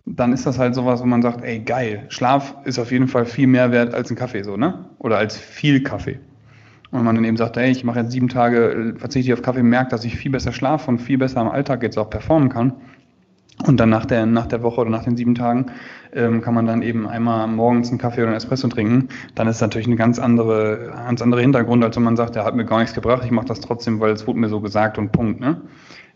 dann 0.07 0.33
ist 0.33 0.47
das 0.47 0.59
halt 0.59 0.75
sowas, 0.75 1.01
wo 1.01 1.07
man 1.07 1.23
sagt, 1.23 1.45
ey, 1.45 1.59
geil, 1.59 2.05
Schlaf 2.09 2.55
ist 2.65 2.79
auf 2.79 2.93
jeden 2.93 3.09
Fall 3.09 3.27
viel 3.27 3.49
mehr 3.49 3.73
wert 3.73 3.93
als 3.93 4.11
ein 4.11 4.17
Kaffee, 4.17 4.43
so, 4.43 4.57
ne? 4.57 4.85
Oder 4.99 5.19
als 5.19 5.37
viel 5.37 5.83
Kaffee. 5.83 6.21
Und 6.93 7.03
man 7.03 7.17
dann 7.17 7.25
eben 7.25 7.37
sagt, 7.37 7.57
ey, 7.57 7.71
ich 7.71 7.83
mache 7.83 8.01
jetzt 8.01 8.13
sieben 8.13 8.29
Tage, 8.29 8.95
verzichte 8.97 9.33
auf 9.33 9.43
Kaffee, 9.43 9.63
merke, 9.63 9.91
dass 9.91 10.05
ich 10.05 10.17
viel 10.17 10.31
besser 10.31 10.53
schlafe 10.53 10.89
und 10.89 10.99
viel 10.99 11.19
besser 11.19 11.41
im 11.41 11.49
Alltag 11.49 11.83
jetzt 11.83 11.99
auch 11.99 12.09
performen 12.09 12.49
kann. 12.49 12.75
Und 13.64 13.81
dann 13.81 13.88
nach 13.88 14.05
der, 14.05 14.26
nach 14.26 14.47
der 14.47 14.62
Woche 14.62 14.82
oder 14.82 14.91
nach 14.91 15.05
den 15.05 15.17
sieben 15.17 15.35
Tagen 15.35 15.67
ähm, 16.12 16.43
kann 16.43 16.55
man 16.55 16.67
dann 16.67 16.82
eben 16.82 17.08
einmal 17.08 17.47
morgens 17.49 17.88
einen 17.88 17.99
Kaffee 17.99 18.20
oder 18.20 18.29
einen 18.29 18.37
Espresso 18.37 18.69
trinken. 18.69 19.09
Dann 19.35 19.49
ist 19.49 19.61
natürlich 19.61 19.87
eine 19.87 19.97
ganz 19.97 20.19
andere, 20.19 20.92
ganz 20.95 21.23
andere 21.23 21.40
Hintergrund, 21.40 21.83
als 21.83 21.97
wenn 21.97 22.02
man 22.02 22.16
sagt, 22.16 22.35
der 22.35 22.45
hat 22.45 22.54
mir 22.54 22.66
gar 22.66 22.81
nichts 22.81 22.95
gebracht, 22.95 23.23
ich 23.25 23.31
mache 23.31 23.47
das 23.47 23.61
trotzdem, 23.61 23.99
weil 23.99 24.12
es 24.12 24.26
wurde 24.26 24.38
mir 24.38 24.49
so 24.49 24.61
gesagt 24.61 24.99
und 24.99 25.11
Punkt. 25.11 25.40
Ne? 25.40 25.61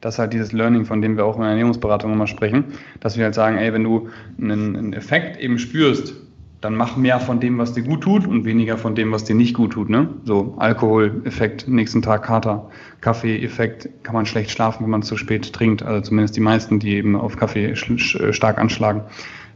Das 0.03 0.15
ist 0.15 0.19
halt 0.19 0.33
dieses 0.33 0.53
Learning, 0.53 0.85
von 0.85 1.01
dem 1.01 1.17
wir 1.17 1.25
auch 1.25 1.37
in 1.37 1.43
der 1.43 1.51
Ernährungsberatung 1.51 2.13
immer 2.13 2.27
sprechen, 2.27 2.65
dass 3.01 3.17
wir 3.17 3.25
halt 3.25 3.35
sagen, 3.35 3.57
ey, 3.57 3.73
wenn 3.73 3.85
du 3.85 4.09
einen, 4.39 4.77
einen 4.77 4.93
Effekt 4.93 5.39
eben 5.41 5.59
spürst, 5.59 6.15
dann 6.61 6.75
mach 6.75 6.97
mehr 6.97 7.21
von 7.21 7.41
dem, 7.41 7.59
was 7.59 7.73
dir 7.73 7.83
gut 7.83 8.03
tut 8.03 8.27
und 8.27 8.45
weniger 8.45 8.77
von 8.77 8.95
dem, 8.95 9.13
was 9.13 9.25
dir 9.25 9.35
nicht 9.35 9.55
gut 9.55 9.73
tut. 9.73 9.89
Ne? 9.89 10.09
So 10.25 10.55
Alkohol-Effekt, 10.59 11.67
nächsten 11.69 12.03
Tag 12.03 12.25
Kater, 12.25 12.71
Kaffee-Effekt, 13.01 13.89
kann 14.03 14.15
man 14.15 14.27
schlecht 14.27 14.51
schlafen, 14.51 14.85
wenn 14.85 14.91
man 14.91 15.03
zu 15.03 15.17
spät 15.17 15.53
trinkt. 15.53 15.83
Also 15.83 16.03
zumindest 16.09 16.37
die 16.37 16.41
meisten, 16.41 16.79
die 16.79 16.95
eben 16.95 17.17
auf 17.17 17.37
Kaffee 17.37 17.75
stark 17.77 18.59
anschlagen. 18.59 19.03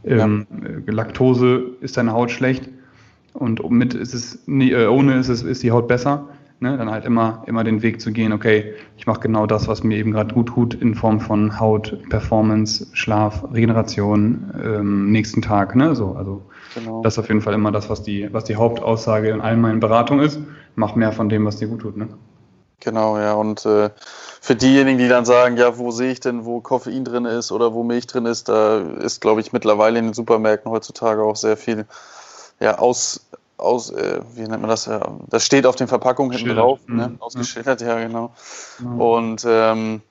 Ähm, 0.03 0.47
ja. 0.87 0.93
Laktose 0.93 1.63
ist 1.81 1.97
deine 1.97 2.13
Haut 2.13 2.31
schlecht 2.31 2.69
und 3.33 3.69
mit 3.69 3.93
ist 3.93 4.13
es 4.13 4.39
nie, 4.47 4.71
äh, 4.71 4.87
ohne 4.87 5.15
ist 5.15 5.29
es 5.29 5.43
ist 5.43 5.63
die 5.63 5.71
Haut 5.71 5.87
besser. 5.87 6.29
Ne? 6.59 6.77
Dann 6.77 6.89
halt 6.89 7.05
immer 7.05 7.43
immer 7.45 7.63
den 7.63 7.81
Weg 7.81 8.01
zu 8.01 8.11
gehen. 8.11 8.33
Okay, 8.33 8.73
ich 8.97 9.07
mache 9.07 9.19
genau 9.19 9.45
das, 9.45 9.67
was 9.67 9.83
mir 9.83 9.97
eben 9.97 10.11
gerade 10.11 10.33
gut 10.33 10.47
tut 10.47 10.73
in 10.73 10.95
Form 10.95 11.19
von 11.19 11.59
Haut, 11.59 11.97
Performance, 12.09 12.87
Schlaf, 12.93 13.43
Regeneration, 13.51 14.53
ähm, 14.63 15.11
nächsten 15.11 15.41
Tag. 15.41 15.75
Ne? 15.75 15.95
So 15.95 16.13
also 16.13 16.43
Genau. 16.75 17.01
Das 17.01 17.13
ist 17.13 17.19
auf 17.19 17.29
jeden 17.29 17.41
Fall 17.41 17.53
immer 17.53 17.71
das, 17.71 17.89
was 17.89 18.03
die, 18.03 18.31
was 18.33 18.43
die 18.43 18.57
Hauptaussage 18.57 19.29
in 19.29 19.41
allen 19.41 19.61
meinen 19.61 19.79
Beratungen 19.79 20.25
ist. 20.25 20.39
Mach 20.75 20.95
mehr 20.95 21.13
von 21.13 21.29
dem, 21.29 21.45
was 21.45 21.57
dir 21.57 21.67
gut 21.67 21.81
tut. 21.81 21.95
Ne? 21.95 22.09
Genau, 22.81 23.17
ja. 23.17 23.33
Und 23.33 23.65
äh, 23.65 23.89
für 24.41 24.55
diejenigen, 24.55 24.97
die 24.97 25.07
dann 25.07 25.23
sagen, 25.23 25.55
ja, 25.55 25.77
wo 25.77 25.91
sehe 25.91 26.11
ich 26.11 26.19
denn, 26.19 26.43
wo 26.43 26.59
Koffein 26.59 27.05
drin 27.05 27.23
ist 27.23 27.53
oder 27.53 27.73
wo 27.73 27.83
Milch 27.83 28.07
drin 28.07 28.25
ist, 28.25 28.49
da 28.49 28.79
ist, 28.79 29.21
glaube 29.21 29.39
ich, 29.39 29.53
mittlerweile 29.53 29.97
in 29.99 30.05
den 30.05 30.13
Supermärkten 30.13 30.69
heutzutage 30.69 31.23
auch 31.23 31.37
sehr 31.37 31.55
viel 31.55 31.85
ja, 32.59 32.77
aus, 32.77 33.24
aus 33.57 33.89
äh, 33.91 34.19
wie 34.35 34.41
nennt 34.41 34.61
man 34.61 34.69
das? 34.69 34.85
Ja, 34.85 35.17
das 35.29 35.45
steht 35.45 35.65
auf 35.65 35.75
den 35.75 35.87
Verpackungen 35.87 36.37
hinten 36.37 36.55
drauf, 36.55 36.79
ne? 36.87 37.09
Mhm. 37.09 37.21
ausgeschildert, 37.21 37.81
ja, 37.81 37.99
genau. 37.99 38.33
Mhm. 38.79 39.01
Und 39.01 39.45
ähm, 39.47 40.01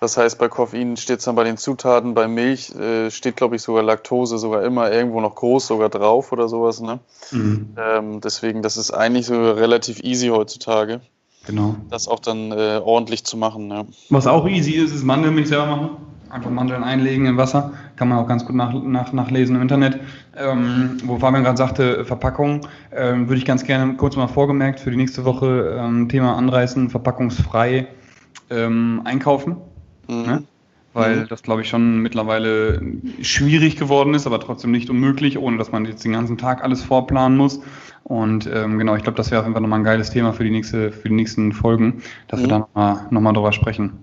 das 0.00 0.16
heißt, 0.16 0.38
bei 0.38 0.48
Koffein 0.48 0.96
steht 0.96 1.18
es 1.18 1.24
dann 1.24 1.34
bei 1.34 1.42
den 1.42 1.56
Zutaten, 1.56 2.14
bei 2.14 2.28
Milch 2.28 2.72
äh, 2.76 3.10
steht, 3.10 3.36
glaube 3.36 3.56
ich, 3.56 3.62
sogar 3.62 3.82
Laktose 3.82 4.38
sogar 4.38 4.62
immer 4.62 4.92
irgendwo 4.92 5.20
noch 5.20 5.34
groß 5.34 5.66
sogar 5.66 5.88
drauf 5.88 6.30
oder 6.30 6.48
sowas. 6.48 6.80
Ne? 6.80 7.00
Mhm. 7.32 7.74
Ähm, 7.76 8.20
deswegen, 8.20 8.62
das 8.62 8.76
ist 8.76 8.92
eigentlich 8.92 9.26
so 9.26 9.34
relativ 9.34 10.00
easy 10.00 10.28
heutzutage. 10.28 11.00
Genau. 11.46 11.76
Das 11.90 12.06
auch 12.06 12.20
dann 12.20 12.52
äh, 12.52 12.80
ordentlich 12.84 13.24
zu 13.24 13.36
machen. 13.36 13.70
Ja. 13.70 13.86
Was 14.10 14.26
auch 14.26 14.46
easy 14.46 14.72
ist, 14.72 14.94
ist 14.94 15.02
Mandelmilch 15.02 15.48
selber 15.48 15.66
machen. 15.66 15.90
Einfach 16.30 16.50
Mandeln 16.50 16.84
einlegen 16.84 17.26
in 17.26 17.36
Wasser, 17.36 17.72
kann 17.96 18.08
man 18.08 18.18
auch 18.18 18.28
ganz 18.28 18.44
gut 18.44 18.54
nach, 18.54 18.72
nach, 18.72 19.12
nachlesen 19.12 19.56
im 19.56 19.62
Internet. 19.62 20.00
Ähm, 20.36 20.98
wo 21.04 21.18
Fabian 21.18 21.42
gerade 21.42 21.56
sagte, 21.56 22.04
Verpackung, 22.04 22.66
ähm, 22.94 23.28
würde 23.28 23.38
ich 23.38 23.44
ganz 23.44 23.64
gerne 23.64 23.94
kurz 23.94 24.16
mal 24.16 24.28
vorgemerkt 24.28 24.80
für 24.80 24.90
die 24.90 24.96
nächste 24.96 25.24
Woche 25.24 25.78
ähm, 25.78 26.08
Thema 26.08 26.36
anreißen, 26.36 26.90
verpackungsfrei 26.90 27.88
ähm, 28.50 29.00
einkaufen. 29.04 29.56
Mhm. 30.08 30.22
Ne? 30.22 30.42
Weil 30.94 31.16
mhm. 31.16 31.28
das, 31.28 31.42
glaube 31.42 31.62
ich, 31.62 31.68
schon 31.68 31.98
mittlerweile 32.00 32.80
schwierig 33.22 33.76
geworden 33.76 34.14
ist, 34.14 34.26
aber 34.26 34.40
trotzdem 34.40 34.70
nicht 34.70 34.90
unmöglich, 34.90 35.38
ohne 35.38 35.58
dass 35.58 35.70
man 35.70 35.84
jetzt 35.84 36.04
den 36.04 36.12
ganzen 36.12 36.38
Tag 36.38 36.62
alles 36.62 36.82
vorplanen 36.82 37.38
muss. 37.38 37.60
Und 38.04 38.48
ähm, 38.52 38.78
genau, 38.78 38.96
ich 38.96 39.02
glaube, 39.02 39.16
das 39.16 39.30
wäre 39.30 39.40
auf 39.40 39.46
jeden 39.46 39.54
Fall 39.54 39.62
nochmal 39.62 39.80
ein 39.80 39.84
geiles 39.84 40.10
Thema 40.10 40.32
für 40.32 40.44
die, 40.44 40.50
nächste, 40.50 40.92
für 40.92 41.08
die 41.08 41.14
nächsten 41.14 41.52
Folgen, 41.52 42.02
dass 42.28 42.40
mhm. 42.40 42.44
wir 42.44 42.48
da 42.48 42.58
nochmal 42.58 43.06
noch 43.10 43.20
mal 43.20 43.32
drüber 43.32 43.52
sprechen. 43.52 43.98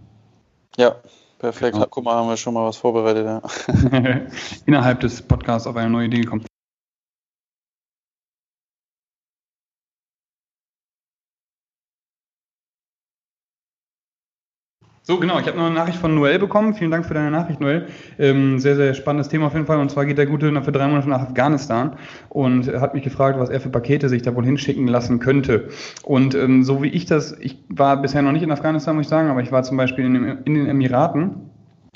Ja, 0.77 0.95
perfekt. 1.39 1.73
Genau. 1.73 1.87
Guck 1.89 2.03
mal, 2.03 2.15
haben 2.15 2.29
wir 2.29 2.37
schon 2.37 2.53
mal 2.53 2.65
was 2.65 2.77
vorbereitet. 2.77 3.25
Ja. 3.25 3.41
Innerhalb 4.65 4.99
des 5.01 5.21
Podcasts 5.21 5.67
auf 5.67 5.75
eine 5.75 5.89
neue 5.89 6.07
Idee 6.07 6.21
gekommen. 6.21 6.45
So, 15.07 15.19
genau. 15.19 15.39
Ich 15.39 15.45
habe 15.45 15.55
noch 15.55 15.67
eine 15.67 15.75
Nachricht 15.75 15.99
von 15.99 16.15
Noel 16.15 16.39
bekommen. 16.39 16.73
Vielen 16.73 16.89
Dank 16.89 17.05
für 17.05 17.13
deine 17.13 17.29
Nachricht, 17.29 17.61
Noel. 17.61 17.85
Ähm, 18.17 18.57
sehr, 18.57 18.75
sehr 18.75 18.95
spannendes 18.95 19.29
Thema 19.29 19.45
auf 19.45 19.53
jeden 19.53 19.67
Fall. 19.67 19.79
Und 19.79 19.91
zwar 19.91 20.07
geht 20.07 20.17
der 20.17 20.25
Gute 20.25 20.59
für 20.63 20.71
drei 20.71 20.87
Monate 20.87 21.07
nach 21.07 21.21
Afghanistan 21.21 21.95
und 22.29 22.65
hat 22.67 22.95
mich 22.95 23.03
gefragt, 23.03 23.37
was 23.37 23.49
er 23.49 23.61
für 23.61 23.69
Pakete 23.69 24.09
sich 24.09 24.23
da 24.23 24.33
wohl 24.33 24.43
hinschicken 24.43 24.87
lassen 24.87 25.19
könnte. 25.19 25.69
Und 26.01 26.33
ähm, 26.33 26.63
so 26.63 26.81
wie 26.81 26.87
ich 26.87 27.05
das, 27.05 27.37
ich 27.39 27.59
war 27.69 28.01
bisher 28.01 28.23
noch 28.23 28.31
nicht 28.31 28.41
in 28.41 28.51
Afghanistan, 28.51 28.95
muss 28.95 29.05
ich 29.05 29.09
sagen, 29.09 29.29
aber 29.29 29.43
ich 29.43 29.51
war 29.51 29.61
zum 29.61 29.77
Beispiel 29.77 30.05
in, 30.05 30.15
in 30.15 30.55
den 30.55 30.65
Emiraten. 30.65 31.51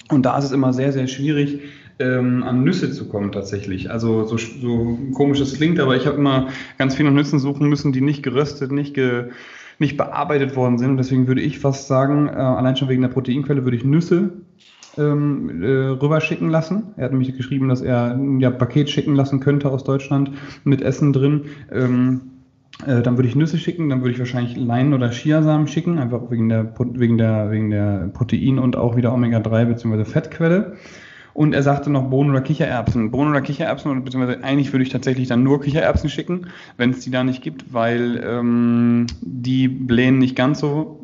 Und 0.10 0.28
da 0.28 0.38
ist 0.38 0.46
es 0.46 0.52
immer 0.52 0.72
sehr, 0.72 0.92
sehr 0.92 1.08
schwierig, 1.08 1.62
ähm, 1.98 2.44
an 2.44 2.64
Nüsse 2.64 2.92
zu 2.92 3.10
kommen 3.10 3.32
tatsächlich. 3.32 3.90
Also 3.90 4.26
so, 4.26 4.38
so 4.38 5.00
komisch 5.16 5.40
es 5.40 5.56
klingt, 5.56 5.80
aber 5.80 5.96
ich 5.96 6.06
habe 6.06 6.18
immer 6.18 6.50
ganz 6.78 6.94
viele 6.94 7.10
Nüsse 7.10 7.40
suchen 7.40 7.70
müssen, 7.70 7.92
die 7.92 8.02
nicht 8.02 8.22
geröstet, 8.22 8.72
nicht 8.72 8.94
ge 8.94 9.32
nicht 9.80 9.98
bearbeitet 9.98 10.56
worden 10.56 10.78
sind. 10.78 10.92
Und 10.92 10.98
deswegen 10.98 11.28
würde 11.28 11.42
ich 11.42 11.60
fast 11.60 11.88
sagen, 11.88 12.28
äh, 12.28 12.32
allein 12.32 12.76
schon 12.76 12.90
wegen 12.90 13.02
der 13.02 13.10
Proteinquelle 13.10 13.64
würde 13.64 13.78
ich 13.78 13.84
Nüsse 13.84 14.32
ähm, 14.98 15.64
äh, 15.64 15.68
rüberschicken 15.68 16.50
lassen. 16.50 16.94
Er 16.98 17.06
hat 17.06 17.12
nämlich 17.12 17.36
geschrieben, 17.36 17.70
dass 17.70 17.82
er 17.82 18.14
ein 18.14 18.40
ja, 18.40 18.52
Paket 18.52 18.90
schicken 18.90 19.16
lassen 19.16 19.40
könnte 19.40 19.70
aus 19.70 19.84
Deutschland 19.84 20.32
mit 20.64 20.82
Essen 20.82 21.14
drin. 21.14 21.46
Ähm, 21.72 22.22
äh, 22.86 23.02
dann 23.02 23.18
würde 23.18 23.28
ich 23.28 23.36
Nüsse 23.36 23.58
schicken, 23.58 23.90
dann 23.90 24.02
würde 24.02 24.12
ich 24.12 24.20
wahrscheinlich 24.20 24.56
Leinen 24.56 24.94
oder 24.94 25.10
Chiasamen 25.10 25.68
schicken, 25.68 25.98
einfach 25.98 26.30
wegen 26.30 26.50
der, 26.50 26.74
wegen 26.78 27.18
der, 27.18 27.52
wegen 27.52 27.70
der 27.70 28.10
Protein- 28.14 28.60
und 28.60 28.76
auch 28.76 28.96
wieder 28.96 29.14
Omega-3 29.14 29.66
bzw. 29.66 30.06
Fettquelle. 30.06 30.78
Und 31.34 31.54
er 31.54 31.64
sagte 31.64 31.90
noch 31.90 32.10
Bohnen 32.10 32.32
oder 32.32 32.42
Kichererbsen. 32.42 33.12
Bohnen 33.12 33.32
oder 33.32 33.42
Kichererbsen, 33.42 34.04
beziehungsweise 34.04 34.44
eigentlich 34.44 34.74
würde 34.74 34.84
ich 34.84 34.90
tatsächlich 34.90 35.28
dann 35.28 35.44
nur 35.44 35.62
Kichererbsen 35.62 36.10
schicken, 36.10 36.48
wenn 36.78 36.92
es 36.92 37.02
die 37.02 37.12
da 37.12 37.24
nicht 37.24 37.42
gibt, 37.42 37.74
weil 37.74 38.22
ähm, 38.26 39.08
die 39.22 39.68
blähen 39.68 40.18
nicht 40.18 40.36
ganz 40.36 40.60
so, 40.60 41.00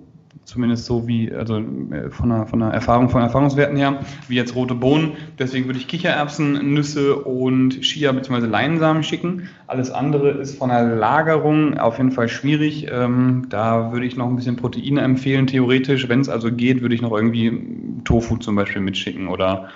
zumindest 0.46 0.86
so 0.86 1.08
wie, 1.08 1.32
also 1.32 1.58
äh, 1.58 2.10
von 2.10 2.30
der, 2.30 2.46
von 2.46 2.60
der 2.60 2.70
Erfahrung, 2.70 3.10
von 3.10 3.22
Erfahrungswerten 3.22 3.76
her, 3.76 4.00
wie 4.28 4.36
jetzt 4.36 4.56
rote 4.56 4.76
Bohnen. 4.76 5.14
Deswegen 5.40 5.66
würde 5.66 5.80
ich 5.80 5.88
Kichererbsen, 5.88 6.74
Nüsse 6.74 7.16
und 7.16 7.82
Chia 7.82 8.12
bzw. 8.12 8.46
Leinsamen 8.46 9.04
schicken. 9.04 9.50
Alles 9.68 9.92
andere 9.92 10.30
ist 10.32 10.58
von 10.58 10.70
der 10.70 10.84
Lagerung 10.84 11.78
auf 11.78 11.98
jeden 11.98 12.12
Fall 12.12 12.30
schwierig. 12.30 12.88
Ähm, 12.92 13.48
da 13.50 13.92
würde 13.92 14.06
ich 14.06 14.16
noch 14.16 14.28
ein 14.28 14.36
bisschen 14.36 14.56
Proteine 14.56 15.02
empfehlen, 15.02 15.48
theoretisch. 15.48 16.08
Wenn 16.08 16.22
es 16.22 16.30
also 16.30 16.52
geht, 16.52 16.82
würde 16.82 16.96
ich 16.96 17.02
noch 17.02 17.12
irgendwie 17.12 18.02
Tofu 18.04 18.38
zum 18.38 18.56
Beispiel 18.56 18.82
mitschicken 18.82 19.28
oder 19.28 19.70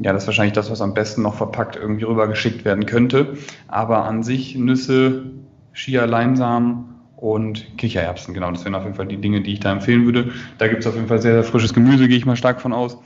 ja, 0.00 0.12
das 0.12 0.22
ist 0.22 0.26
wahrscheinlich 0.28 0.54
das, 0.54 0.70
was 0.70 0.80
am 0.80 0.94
besten 0.94 1.22
noch 1.22 1.34
verpackt 1.34 1.76
irgendwie 1.76 2.04
rübergeschickt 2.04 2.64
werden 2.64 2.86
könnte. 2.86 3.36
Aber 3.66 4.04
an 4.04 4.22
sich 4.22 4.54
Nüsse, 4.54 5.24
Chia, 5.74 6.04
Leinsamen 6.04 6.84
und 7.16 7.76
Kichererbsen, 7.78 8.32
genau, 8.32 8.50
das 8.52 8.64
wären 8.64 8.76
auf 8.76 8.84
jeden 8.84 8.94
Fall 8.94 9.06
die 9.06 9.16
Dinge, 9.16 9.42
die 9.42 9.54
ich 9.54 9.60
da 9.60 9.72
empfehlen 9.72 10.04
würde. 10.04 10.32
Da 10.58 10.68
gibt 10.68 10.80
es 10.80 10.86
auf 10.86 10.94
jeden 10.94 11.08
Fall 11.08 11.20
sehr, 11.20 11.32
sehr 11.32 11.44
frisches 11.44 11.74
Gemüse, 11.74 12.06
gehe 12.06 12.16
ich 12.16 12.26
mal 12.26 12.36
stark 12.36 12.60
von 12.60 12.72
aus. 12.72 12.96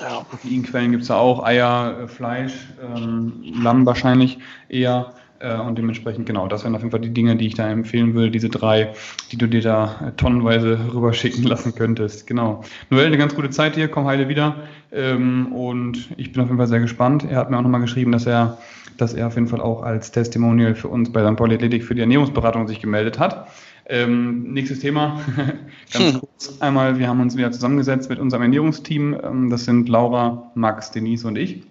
Ja. 0.00 0.20
Proteinquellen 0.30 0.90
gibt 0.90 1.02
es 1.02 1.08
da 1.08 1.16
auch, 1.16 1.42
Eier, 1.42 2.00
äh, 2.02 2.08
Fleisch, 2.08 2.54
ähm, 2.82 3.42
Lamm 3.62 3.86
wahrscheinlich 3.86 4.38
eher. 4.68 5.12
Äh, 5.38 5.58
und 5.58 5.76
dementsprechend, 5.76 6.26
genau, 6.26 6.48
das 6.48 6.64
wären 6.64 6.74
auf 6.74 6.80
jeden 6.80 6.90
Fall 6.90 7.00
die 7.00 7.12
Dinge, 7.12 7.36
die 7.36 7.46
ich 7.46 7.54
da 7.54 7.68
empfehlen 7.68 8.14
würde, 8.14 8.30
diese 8.30 8.48
drei, 8.48 8.92
die 9.30 9.36
du 9.36 9.46
dir 9.46 9.60
da 9.60 10.08
äh, 10.08 10.12
tonnenweise 10.16 10.78
rüberschicken 10.94 11.44
lassen 11.44 11.74
könntest. 11.74 12.26
Genau. 12.26 12.62
Noel, 12.90 13.06
eine 13.06 13.18
ganz 13.18 13.34
gute 13.34 13.50
Zeit 13.50 13.74
hier, 13.74 13.88
komm 13.88 14.06
heile 14.06 14.28
wieder. 14.28 14.56
Ähm, 14.92 15.52
und 15.52 16.10
ich 16.16 16.32
bin 16.32 16.42
auf 16.42 16.48
jeden 16.48 16.58
Fall 16.58 16.66
sehr 16.66 16.80
gespannt. 16.80 17.26
Er 17.28 17.38
hat 17.38 17.50
mir 17.50 17.58
auch 17.58 17.62
nochmal 17.62 17.80
geschrieben, 17.80 18.12
dass 18.12 18.26
er, 18.26 18.58
dass 18.96 19.14
er 19.14 19.26
auf 19.26 19.34
jeden 19.34 19.48
Fall 19.48 19.60
auch 19.60 19.82
als 19.82 20.10
Testimonial 20.10 20.74
für 20.74 20.88
uns 20.88 21.12
bei 21.12 21.26
St. 21.26 21.36
Polyathletik 21.36 21.84
für 21.84 21.94
die 21.94 22.00
Ernährungsberatung 22.00 22.66
sich 22.66 22.80
gemeldet 22.80 23.18
hat. 23.18 23.48
Ähm, 23.88 24.52
nächstes 24.52 24.80
Thema, 24.80 25.20
ganz 25.92 26.14
hm. 26.14 26.20
kurz 26.20 26.60
einmal, 26.60 26.98
wir 26.98 27.06
haben 27.06 27.20
uns 27.20 27.36
wieder 27.36 27.52
zusammengesetzt 27.52 28.10
mit 28.10 28.18
unserem 28.18 28.42
Ernährungsteam. 28.42 29.16
Ähm, 29.22 29.50
das 29.50 29.64
sind 29.64 29.88
Laura, 29.88 30.50
Max, 30.56 30.90
Denise 30.90 31.28
und 31.28 31.38
ich 31.38 31.62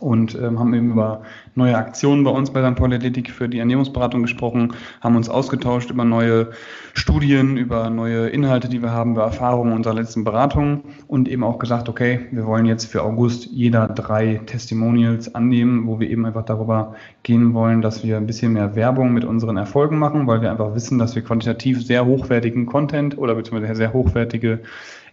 und 0.00 0.34
ähm, 0.34 0.58
haben 0.58 0.74
eben 0.74 0.90
über 0.90 1.22
neue 1.54 1.76
Aktionen 1.76 2.24
bei 2.24 2.30
uns 2.30 2.50
bei 2.50 2.68
St. 2.68 2.76
Paul 2.76 2.98
für 3.28 3.48
die 3.48 3.58
Ernährungsberatung 3.58 4.22
gesprochen, 4.22 4.72
haben 5.00 5.16
uns 5.16 5.28
ausgetauscht 5.28 5.90
über 5.90 6.04
neue 6.04 6.50
Studien, 6.94 7.56
über 7.56 7.90
neue 7.90 8.28
Inhalte, 8.28 8.68
die 8.68 8.82
wir 8.82 8.90
haben, 8.90 9.12
über 9.12 9.22
Erfahrungen 9.22 9.72
unserer 9.72 9.94
letzten 9.94 10.24
Beratungen 10.24 10.82
und 11.06 11.28
eben 11.28 11.44
auch 11.44 11.58
gesagt, 11.58 11.88
okay, 11.88 12.26
wir 12.32 12.44
wollen 12.44 12.66
jetzt 12.66 12.86
für 12.86 13.02
August 13.02 13.46
jeder 13.46 13.88
drei 13.88 14.40
Testimonials 14.46 15.34
annehmen, 15.34 15.86
wo 15.86 16.00
wir 16.00 16.10
eben 16.10 16.26
einfach 16.26 16.44
darüber 16.44 16.96
gehen 17.22 17.54
wollen, 17.54 17.80
dass 17.80 18.02
wir 18.02 18.16
ein 18.16 18.26
bisschen 18.26 18.52
mehr 18.52 18.74
Werbung 18.74 19.12
mit 19.12 19.24
unseren 19.24 19.56
Erfolgen 19.56 19.98
machen, 19.98 20.26
weil 20.26 20.42
wir 20.42 20.50
einfach 20.50 20.74
wissen, 20.74 20.98
dass 20.98 21.14
wir 21.14 21.22
quantitativ 21.22 21.84
sehr 21.84 22.04
hochwertigen 22.04 22.66
Content 22.66 23.16
oder 23.16 23.34
beziehungsweise 23.34 23.76
sehr 23.76 23.92
hochwertige 23.92 24.60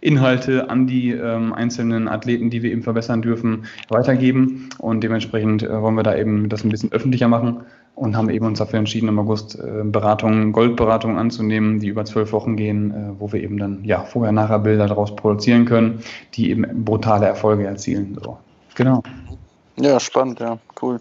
Inhalte 0.02 0.68
an 0.68 0.86
die 0.86 1.12
ähm, 1.12 1.52
einzelnen 1.52 2.08
Athleten, 2.08 2.50
die 2.50 2.62
wir 2.62 2.72
eben 2.72 2.82
verbessern 2.82 3.22
dürfen, 3.22 3.64
weitergeben. 3.88 4.68
Und 4.78 5.02
dementsprechend 5.02 5.62
äh, 5.62 5.80
wollen 5.80 5.94
wir 5.94 6.02
da 6.02 6.16
eben 6.16 6.48
das 6.48 6.64
ein 6.64 6.68
bisschen 6.68 6.92
öffentlicher 6.92 7.28
machen 7.28 7.62
und 7.94 8.16
haben 8.16 8.28
eben 8.30 8.46
uns 8.46 8.58
dafür 8.58 8.80
entschieden, 8.80 9.08
im 9.08 9.18
August 9.18 9.58
äh, 9.58 9.84
Beratungen, 9.84 10.52
Goldberatungen 10.52 11.18
anzunehmen, 11.18 11.78
die 11.78 11.88
über 11.88 12.04
zwölf 12.04 12.32
Wochen 12.32 12.56
gehen, 12.56 12.90
äh, 12.90 13.20
wo 13.20 13.32
wir 13.32 13.42
eben 13.42 13.58
dann 13.58 13.84
ja 13.84 14.02
vorher 14.02 14.32
nachher 14.32 14.58
Bilder 14.58 14.88
daraus 14.88 15.14
produzieren 15.14 15.66
können, 15.66 16.00
die 16.34 16.50
eben 16.50 16.84
brutale 16.84 17.26
Erfolge 17.26 17.64
erzielen. 17.64 18.18
So. 18.22 18.38
Genau. 18.74 19.02
Ja, 19.76 19.98
spannend, 20.00 20.40
ja, 20.40 20.58
cool. 20.82 21.00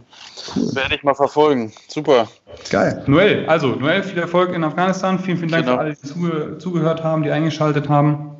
Werde 0.73 0.95
ich 0.95 1.03
mal 1.03 1.13
verfolgen. 1.13 1.73
Super. 1.87 2.27
Geil. 2.69 3.03
Noel, 3.05 3.45
also 3.47 3.75
Noel, 3.75 4.01
viel 4.03 4.19
Erfolg 4.19 4.53
in 4.53 4.63
Afghanistan. 4.63 5.19
Vielen, 5.19 5.37
vielen 5.37 5.51
Dank 5.51 5.65
genau. 5.65 5.75
für 5.77 5.81
alle, 5.81 5.93
die 5.93 6.01
zuge 6.01 6.57
zugehört 6.57 7.03
haben, 7.03 7.23
die 7.23 7.31
eingeschaltet 7.31 7.89
haben. 7.89 8.30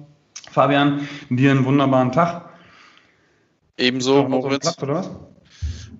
Fabian, 0.52 1.08
dir 1.30 1.52
einen 1.52 1.66
wunderbaren 1.66 2.12
Tag. 2.12 2.50
Ebenso, 3.78 4.24
Moritz. 4.28 4.76
Platz, 4.76 4.84
oder 4.84 4.96
was? 4.96 5.10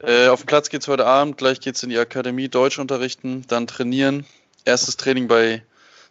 Äh, 0.04 0.28
auf 0.28 0.42
dem 0.42 0.48
Platz 0.48 0.70
geht 0.70 0.82
es 0.82 0.88
heute 0.88 1.06
Abend, 1.06 1.38
gleich 1.38 1.62
geht 1.62 1.76
es 1.76 1.84
in 1.84 1.90
die 1.90 1.98
Akademie 1.98 2.50
Deutsch 2.50 2.78
unterrichten, 2.78 3.46
dann 3.48 3.66
trainieren. 3.66 4.26
Erstes 4.66 4.98
Training 4.98 5.28
bei, 5.28 5.64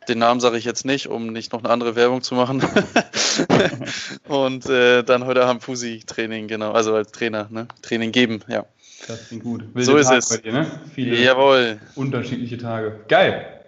den 0.09 0.19
Namen 0.19 0.41
sage 0.41 0.57
ich 0.57 0.65
jetzt 0.65 0.87
nicht, 0.87 1.09
um 1.09 1.27
nicht 1.33 1.53
noch 1.53 1.63
eine 1.63 1.71
andere 1.71 1.97
Werbung 1.97 2.23
zu 2.23 2.35
machen. 2.35 2.63
Und 4.29 4.67
äh, 4.67 5.03
dann 5.03 5.27
heute 5.27 5.45
Abend 5.45 5.63
Fusi-Training, 5.63 6.49
genau, 6.49 6.73
also 6.73 6.95
als 6.95 7.13
Trainer, 7.13 7.47
ne? 7.51 7.69
Training 7.83 8.11
geben, 8.11 8.41
ja. 8.49 8.65
Das 9.07 9.29
klingt 9.29 9.45
gut. 9.45 9.65
Wilde 9.75 9.85
so 9.85 9.97
ist 9.97 10.09
Tag 10.09 10.19
es. 10.19 10.43
Dir, 10.43 10.53
ne? 10.53 10.67
Viele 10.95 11.17
Jawohl. 11.17 11.79
unterschiedliche 11.95 12.59
Tage. 12.59 13.01
Geil. 13.09 13.61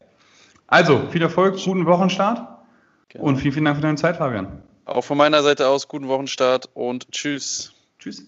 Also, 0.66 1.08
viel 1.10 1.22
Erfolg, 1.22 1.62
guten 1.62 1.84
Wochenstart. 1.84 2.51
Genau. 3.12 3.24
Und 3.24 3.36
vielen, 3.36 3.52
vielen 3.52 3.64
Dank 3.66 3.76
für 3.76 3.82
deine 3.82 3.96
Zeit, 3.96 4.16
Fabian. 4.16 4.62
Auch 4.84 5.04
von 5.04 5.18
meiner 5.18 5.42
Seite 5.42 5.68
aus 5.68 5.86
guten 5.86 6.08
Wochenstart 6.08 6.70
und 6.74 7.12
tschüss. 7.12 7.72
Tschüss. 7.98 8.26